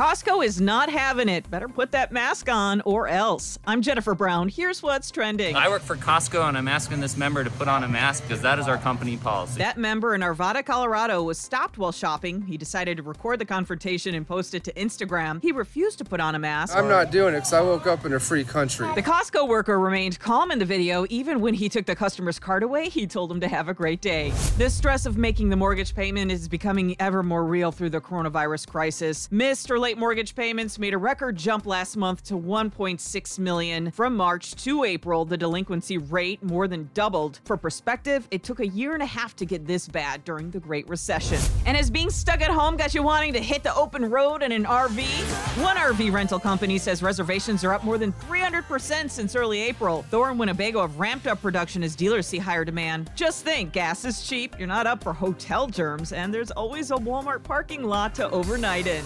[0.00, 1.50] Costco is not having it.
[1.50, 3.58] Better put that mask on or else.
[3.66, 4.48] I'm Jennifer Brown.
[4.48, 5.54] Here's what's trending.
[5.54, 8.40] I work for Costco and I'm asking this member to put on a mask because
[8.40, 9.58] that is our company policy.
[9.58, 12.40] That member in Arvada, Colorado was stopped while shopping.
[12.40, 15.42] He decided to record the confrontation and post it to Instagram.
[15.42, 16.74] He refused to put on a mask.
[16.74, 18.88] I'm not doing it because I woke up in a free country.
[18.94, 21.04] The Costco worker remained calm in the video.
[21.10, 24.00] Even when he took the customer's card away, he told him to have a great
[24.00, 24.32] day.
[24.56, 28.66] The stress of making the mortgage payment is becoming ever more real through the coronavirus
[28.66, 29.30] crisis.
[29.30, 33.90] Missed or late mortgage payments made a record jump last month to 1.6 million.
[33.90, 37.40] From March to April, the delinquency rate more than doubled.
[37.44, 40.60] For perspective, it took a year and a half to get this bad during the
[40.60, 41.40] Great Recession.
[41.66, 44.52] And as being stuck at home got you wanting to hit the open road in
[44.52, 45.02] an RV?
[45.60, 50.02] One RV rental company says reservations are up more than 300% since early April.
[50.08, 53.10] Thor and Winnebago have ramped up production as dealers see higher demand.
[53.16, 56.96] Just think, gas is cheap, you're not up for hotel germs, and there's always a
[56.96, 59.04] Walmart parking lot to overnight in.